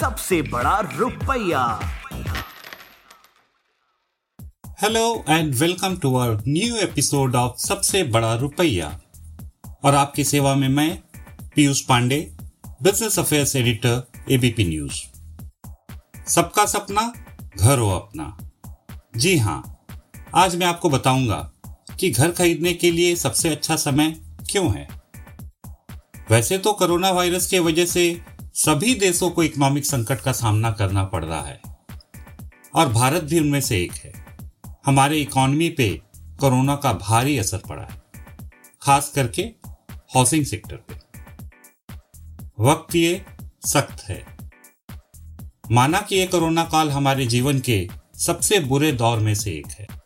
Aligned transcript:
सबसे 0.00 0.42
बड़ा 0.42 0.80
रुपया। 0.96 1.80
Hello 4.82 5.24
and 5.28 5.54
welcome 5.54 5.96
to 5.96 6.18
our 6.18 6.42
new 6.48 6.76
episode 6.76 7.36
of 7.36 7.56
सबसे 7.56 8.02
बड़ा 8.02 8.34
रुपया। 8.34 9.00
और 9.84 9.94
आपकी 9.94 10.24
सेवा 10.24 10.54
में 10.54 10.68
मैं, 10.68 11.02
Piyush 11.54 11.80
Pande 11.80 12.36
business 12.82 13.18
affairs 13.18 13.56
editor 13.56 14.12
ABP 14.30 14.64
news 14.64 15.02
सबका 16.28 16.66
सपना, 16.66 17.12
घर 17.58 17.78
हो 17.78 17.90
अपना। 17.90 18.38
जी 19.16 19.38
हाँ 19.38 19.86
आज 20.34 20.56
मैं 20.56 20.66
आपको 20.66 20.90
बताऊँगा 20.90 21.52
कि 22.00 22.10
घर 22.10 22.30
खरीदने 22.30 22.72
के 22.72 22.90
लिए 22.90 23.16
सबसे 23.16 23.48
अच्छा 23.48 23.76
समय 23.76 24.10
क्यों 24.50 24.74
है? 24.74 24.88
वैसे 26.30 26.58
तो 26.58 26.72
कोरोना 26.72 27.10
वायरस 27.10 27.46
के 27.46 27.58
वजह 27.58 27.86
से 27.86 28.20
सभी 28.54 28.94
देशों 28.94 29.30
को 29.30 29.42
इकोनॉमिक 29.42 29.84
संकट 29.84 30.20
का 30.20 30.32
सामना 30.32 30.70
करना 30.70 31.04
पड़ 31.04 31.24
रहा 31.24 31.42
है। 31.42 31.60
और 32.74 32.88
भारत 32.88 33.24
भी 33.24 33.40
उनमें 33.40 33.60
से 33.60 33.82
एक 33.82 33.92
है। 33.92 34.12
हमारे 34.86 35.20
इकोनॉमी 35.20 35.68
पे 35.68 36.00
कोरोना 36.40 36.76
का 36.76 36.92
भारी 36.92 37.38
असर 37.38 37.58
पड़ा 37.58 37.82
है, 37.82 38.02
खास 38.82 39.12
करके 39.14 39.42
हाउसिंग 39.90 40.44
सेक्टर 40.46 40.76
पे। 40.76 40.94
वक्त 42.60 42.94
ये 42.94 43.24
सख्त 43.66 44.04
है। 44.04 44.38
माना 45.70 46.00
कि 46.00 46.16
ये 46.16 46.26
कोरोना 46.26 46.64
काल 46.64 46.90
हमारे 46.90 47.26
जीवन 47.26 47.60
के 47.60 47.88
सबसे 48.14 48.60
बुरे 48.60 48.92
दौर 48.92 49.18
में 49.18 49.34
से 49.34 49.52
एक 49.52 49.66
है। 49.66 49.97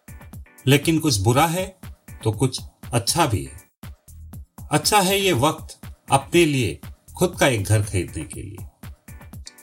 लेकिन 0.67 0.99
कुछ 0.99 1.19
बुरा 1.19 1.47
है 1.47 1.67
तो 2.25 2.33
कुछ 2.33 2.61
अच्छा 2.93 3.27
भी 3.27 3.45
है। 3.45 3.61
अच्छा 4.71 5.01
है 5.01 5.21
ये 5.21 5.33
वक्त 5.33 5.81
अपने 6.11 6.45
लिए, 6.45 6.81
खुद 7.17 7.37
का 7.41 7.47
एक 7.47 7.65
घर 7.65 7.83
खरीदने 7.83 8.25
के 8.25 8.43
लिए। 8.43 8.67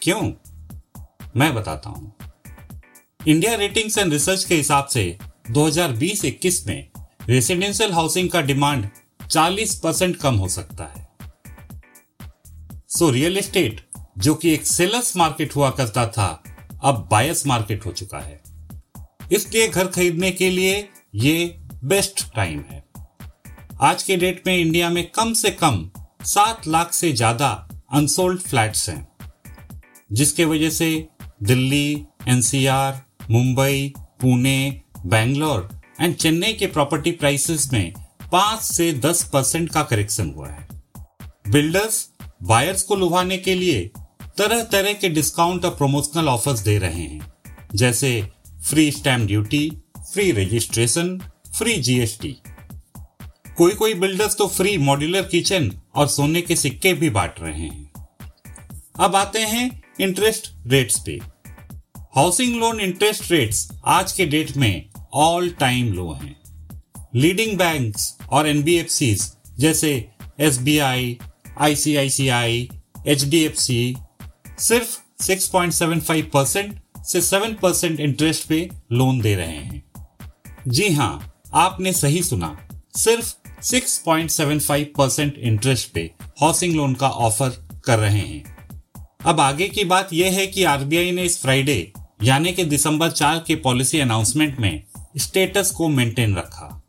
क्यों? 0.02 0.32
मैं 1.38 1.54
बताता 1.56 1.90
हूँ। 1.90 2.14
इंडिया 3.28 3.56
रेटिंग्स 3.56 3.98
एंड 3.98 4.14
रिसर्च 4.14 4.44
के 4.44 4.56
हिसाब 4.56 4.86
से 4.86 5.18
2020-21 5.52 6.68
में 6.68 6.90
रेसिडेंशियल 7.28 7.94
हाउसिंग 7.94 8.30
का 8.30 8.42
डिमांड 8.42 8.90
40 9.32 9.76
परसेंट 9.76 10.16
कम 10.16 10.36
हो 10.36 10.48
सकता 10.48 10.84
है। 10.84 11.10
सो 12.90 13.10
रियल 13.10 13.38
एस्टेट, 13.38 13.90
जो 14.18 14.36
कि 14.36 14.54
एक 14.54 14.68
सेलर्स 14.68 15.18
मार्केट 15.18 15.56
हुआ 15.56 15.70
करता 15.70 16.08
था, 16.08 16.44
अब 16.84 17.08
बायस 17.12 17.48
मार्केट 17.48 17.86
हो 17.86 17.92
चुका 17.92 18.20
है। 18.20 18.42
इसलिए 19.32 19.68
घर 19.68 19.88
खरीदने 19.88 20.32
के 20.32 20.50
लिए 20.50 20.88
ये 21.16 21.56
बेस्ट 21.84 22.24
टाइम 22.36 22.60
है। 22.70 22.84
आज 23.82 24.04
के 24.04 24.16
डेट 24.18 24.42
में 24.48 24.56
इंडिया 24.58 24.90
में 24.90 25.06
कम 25.12 25.34
से 25.34 25.52
कम 25.54 25.90
सात 26.26 26.68
लाख 26.68 26.94
से 26.94 27.12
ज़्यादा 27.14 27.50
अनसोल्ड 27.94 28.40
फ्लैट्स 28.42 28.88
हैं, 28.90 29.08
जिसके 30.12 30.46
वजह 30.46 30.70
से 30.70 31.08
दिल्ली 31.44 32.06
एनसीआर 32.28 33.02
मुंबई, 33.32 33.94
पुणे, 34.22 34.82
बैंगलोर 35.06 35.70
एंड 36.02 36.16
चेन्नई 36.16 36.54
के 36.54 36.68
प्रॉपर्टी 36.68 37.12
प्राइसेस 37.14 37.70
में 37.74 37.94
पाँच 38.32 38.62
से 38.62 38.92
दस 38.96 39.24
परसेंट 39.34 39.70
का 39.70 39.84
करेक्शन 39.84 40.34
हुआ 40.36 40.50
है। 40.50 40.68
बिल्डर्स 41.50 42.08
बायर्स 42.44 42.82
को 42.82 42.96
लुभाने 42.96 43.38
के 43.38 43.56
लिए 43.56 43.90
तरह 44.38 44.64
तरह 44.66 44.94
के 44.94 45.10
डिस्काउंट 45.10 45.66
और 45.66 45.72
प्रमोशनल 45.72 46.28
ऑफर्स 46.30 46.60
दे 46.62 46.78
रहे 46.78 47.02
हैं, 47.02 47.32
जैसे 47.76 48.12
free 48.60 48.92
stamp 48.92 49.28
duty, 49.28 49.70
free 50.14 50.32
registration, 50.32 51.18
free 51.58 51.76
GST 51.78 52.36
कोई 53.58 53.72
कोई 53.72 53.94
बिल्डर्स 53.94 54.36
तो 54.38 54.48
फ्री 54.48 54.78
मॉड्यूलर 54.78 55.22
किचन 55.22 55.72
और 55.96 56.08
सोने 56.08 56.42
के 56.42 56.56
सिक्के 56.56 56.94
भी 56.94 57.10
बांट 57.10 57.40
रहे 57.40 57.60
हैं। 57.60 57.92
अब 59.00 59.16
आते 59.16 59.40
हैं 59.40 59.84
इंटरेस्ट 60.02 60.52
रेट्स 60.68 61.00
पे। 61.00 61.20
हाउसिंग 62.16 62.56
लोन 62.56 62.80
इंटरेस्ट 62.80 63.32
रेट्स 63.32 63.68
आज 63.88 64.12
के 64.12 64.26
डेट 64.26 64.56
में 64.58 64.90
ऑल 65.14 65.50
टाइम 65.50 65.92
लो 65.94 66.12
हैं। 66.14 66.36
लीडिंग 67.16 67.58
बैंक्स 67.58 68.16
और 68.32 68.48
एनबीएफसी 68.48 69.16
जैसे 69.60 69.94
S 70.40 70.58
B 70.58 70.78
I 70.78 71.18
ICICI 71.62 72.70
H 73.08 73.24
D 73.24 73.44
F 73.44 73.56
C 73.56 73.96
सिर्फ़ 74.60 74.98
6.75 75.24 76.22
परसेंट 76.34 76.80
से 77.10 77.22
7 77.22 77.60
परसेंट 77.62 78.00
इंटरेस्ट 78.00 78.48
पे 78.48 78.70
लोन 78.92 79.22
दे 79.22 79.36
रहे 79.36 79.48
हैं। 79.48 79.84
जी 80.68 80.90
हाँ 80.94 81.42
आपने 81.54 81.94
सही 81.94 82.24
सुना। 82.24 82.68
सिर्फ़ 82.98 83.34
6.75 83.64 84.84
परसेंट 84.98 85.38
इंटरेस्ट 85.38 85.92
पे 85.92 86.12
हाउसिंग 86.42 86.76
लोन 86.76 86.94
का 86.94 87.10
ऑफ़र 87.10 87.82
कर 87.86 88.00
रहे 88.00 88.20
हैं। 88.20 88.58
अब 89.26 89.40
आगे 89.40 89.70
की 89.70 89.84
बात 89.84 90.14
यह 90.14 90.32
है 90.32 90.48
कि 90.48 90.64
आरबीआई 90.64 91.12
ने 91.12 91.24
इस 91.24 91.42
फ्राइडे 91.42 91.92
यानी 92.24 92.52
कि 92.52 92.64
दिसंबर 92.64 93.12
चार 93.12 93.44
के 93.48 93.56
पॉलिसी 93.56 94.00
अनाउंसमेंट 94.00 94.60
में 94.60 94.84
स्टेटस 95.18 95.72
को 95.72 95.88
मेंटेन 95.88 96.36
रखा। 96.36 96.82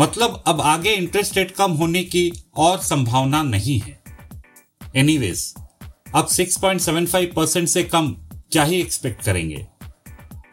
मतलब 0.00 0.42
अब 0.46 0.60
आगे 0.60 0.90
इंटरेस्ट 0.90 1.36
रेट 1.36 1.50
कम 1.50 1.72
होने 1.72 2.02
की 2.04 2.32
और 2.56 2.78
संभावना 2.78 3.42
नहीं 3.42 3.78
है। 3.80 4.00
एनीवेज 4.96 5.54
अब 6.14 6.28
6.75 6.28 7.26
परसेंट 7.26 7.68
से 7.68 7.82
कम 7.84 8.16
क्या 8.52 8.62
ही 8.64 8.80
एक्सपेक्ट 8.80 9.22
करेंगे? 9.22 9.66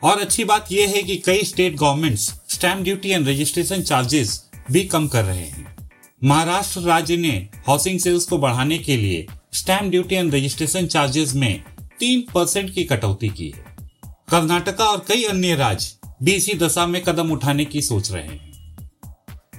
और 0.04 0.20
अच्छी 0.20 0.44
बात 0.44 0.72
यह 0.72 0.90
है 0.90 1.04
कि 1.04 1.16
कई 1.16 1.44
state 1.44 1.76
governments 1.76 2.42
stamp 2.50 2.84
duty 2.84 3.10
and 3.10 3.28
registration 3.28 3.82
charges 3.82 4.50
भी 4.72 4.84
कम 4.84 5.08
कर 5.08 5.24
रहे 5.24 5.46
हैं। 5.46 5.90
महाराष्ट्र 6.24 6.82
राज्य 6.82 7.18
ने 7.18 7.30
हाउसिंग 7.68 8.00
सेल्स 8.00 8.26
को 8.26 8.38
बढ़ाने 8.38 8.78
के 8.78 8.98
लिए 8.98 9.26
stamp 9.54 9.92
duty 9.92 10.16
and 10.16 10.36
registration 10.36 10.88
charges 10.88 11.34
में 11.36 11.64
तीन 12.00 12.24
परसेंट 12.34 12.74
की 12.74 12.84
कटौती 12.84 13.30
की 13.30 13.54
है। 13.58 13.66
कर्नाटका 14.06 14.86
और 14.86 15.06
कई 15.08 15.24
अन्य 15.24 15.56
राज्य 15.56 16.14
भी 16.24 16.32
इसी 16.32 16.54
दशा 16.54 16.88
में 16.88 17.02
कदम 17.04 17.32
उठाने 17.32 17.66
की 17.66 17.82
सोच 17.82 18.12
रहे 18.12 18.24
हैं। 18.24 18.88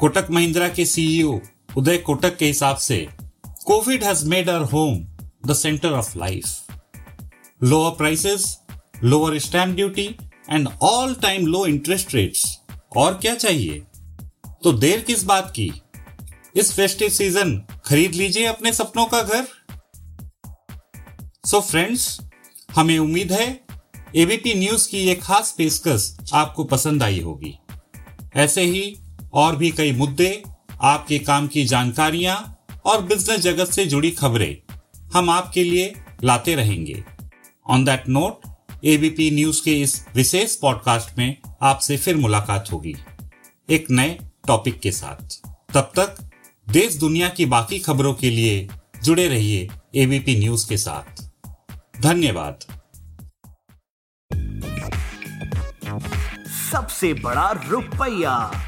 कोटक 0.01 0.27
महिंद्रा 0.31 0.69
के 0.69 0.87
सीईओ 0.87 1.41
उदय 1.77 1.99
कोटक 1.99 2.37
के 2.37 2.47
हिसाब 2.47 2.77
से 2.77 3.09
Covid 3.67 4.05
has 4.05 4.27
made 4.27 4.49
our 4.49 4.63
home 4.63 5.07
the 5.47 5.55
centre 5.55 5.91
of 5.91 6.19
life 6.19 6.45
lower 7.61 7.91
prices 7.91 8.59
lower 9.05 9.39
stamp 9.39 9.77
duty 9.77 10.05
and 10.51 10.69
all 10.83 11.15
time 11.15 11.47
low 11.47 11.65
interest 11.67 12.15
rates 12.15 12.45
और 12.97 13.15
क्या 13.15 13.35
चाहिए? 13.35 13.79
तो 14.65 14.73
देर 14.73 15.01
किस 15.01 15.25
बात 15.25 15.51
की? 15.51 15.71
इस 16.57 16.73
फेस्टिव 16.73 17.09
सीज़न 17.09 17.57
खरीद 17.85 18.15
लीजिए 18.15 18.45
अपने 18.45 18.73
सपनों 18.73 19.07
का 19.07 19.23
घर। 19.23 19.47
सो 21.47 21.61
फ्रेंड्स 21.61 22.21
हमें 22.77 22.99
उम्मीद 22.99 23.33
है 23.33 23.49
एबीपी 24.17 24.55
न्यूज़ 24.55 24.89
की 24.89 24.99
ये 24.99 25.15
खास 25.15 25.55
पेशकश 25.59 26.17
आपको 26.33 26.65
पसंद 26.65 27.03
आई 27.03 27.21
होगी। 27.21 27.59
ऐसे 28.37 28.63
ही 28.63 28.97
और 29.33 29.57
भी 29.57 29.71
कई 29.71 29.93
मुद्दे, 29.93 30.43
आपके 30.81 31.19
काम 31.19 31.49
की 31.49 31.65
जानकारियाँ 31.65 32.67
और 32.85 33.03
बिज़नेस 33.03 33.41
जगत 33.41 33.73
से 33.73 33.87
जुड़ी 33.87 34.11
खबरें 34.11 34.57
हम 35.13 35.31
आपके 35.31 35.65
लिए 35.65 35.93
लाते 36.25 36.55
रहेंगे। 36.55 37.05
On 37.71 37.85
that 37.85 38.09
note 38.09 38.41
ABP 38.85 39.31
news 39.31 39.65
के 39.65 39.81
इस 39.81 40.07
विशेष 40.15 40.57
पॉडकास्ट 40.57 41.19
में 41.19 41.37
आपसे 41.63 41.97
फिर 41.97 42.17
मुलाकात 42.17 42.69
होगी। 42.73 42.95
एक 43.71 43.87
नए 43.91 44.19
टॉपिक 44.47 44.81
के 44.81 44.93
साथ। 44.93 45.49
तब 45.75 45.93
तक 45.99 46.31
देश 46.69 46.95
दुनिया 46.95 47.29
की 47.29 47.47
बाकी 47.47 47.79
खबरों 47.79 48.15
के 48.15 48.31
लिए 48.31 48.69
जुड़े 49.03 49.29
रहिए 49.29 49.69
एबीपी 49.95 50.39
न्यूज़ 50.39 50.69
के 50.69 50.77
साथ। 50.77 51.31
धन्यवाद। 52.01 52.59
सबसे 56.73 57.15
बड़ा 57.15 57.65
रुपया। 57.69 58.68